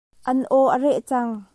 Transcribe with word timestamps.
An 0.29 0.39
aw 0.55 0.65
a 0.75 0.77
reh 0.77 1.01
cang. 1.09 1.31